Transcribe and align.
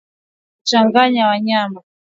Kuchanganya 0.59 1.27
wanyama 1.29 1.81